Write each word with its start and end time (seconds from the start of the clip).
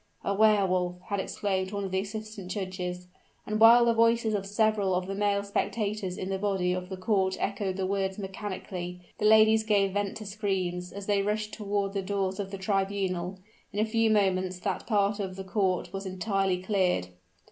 "A 0.25 0.33
Wehr 0.33 0.65
Wolf!" 0.65 0.95
had 1.09 1.19
exclaimed 1.19 1.71
one 1.71 1.83
of 1.83 1.91
the 1.91 1.99
assistant 1.99 2.49
judges: 2.49 3.07
and 3.45 3.59
while 3.59 3.85
the 3.85 3.93
voices 3.93 4.33
of 4.33 4.47
several 4.47 4.95
of 4.95 5.05
the 5.05 5.13
male 5.13 5.43
spectators 5.43 6.17
in 6.17 6.29
the 6.29 6.39
body 6.39 6.73
of 6.73 6.89
the 6.89 6.97
court 6.97 7.37
echoed 7.39 7.77
the 7.77 7.85
words 7.85 8.17
mechanically, 8.17 8.99
the 9.19 9.25
ladies 9.25 9.61
gave 9.63 9.93
vent 9.93 10.17
to 10.17 10.25
screams, 10.25 10.91
as 10.91 11.05
they 11.05 11.21
rushed 11.21 11.53
toward 11.53 11.93
the 11.93 12.01
doors 12.01 12.39
of 12.39 12.49
the 12.49 12.57
tribunal. 12.57 13.37
In 13.71 13.77
a 13.77 13.85
few 13.85 14.09
moments 14.09 14.57
that 14.61 14.87
part 14.87 15.19
of 15.19 15.35
the 15.35 15.43
court 15.43 15.93
was 15.93 16.07
entirely 16.07 16.63
cleared. 16.63 17.09